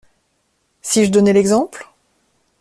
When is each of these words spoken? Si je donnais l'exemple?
Si 0.81 1.05
je 1.05 1.11
donnais 1.11 1.31
l'exemple? 1.31 1.87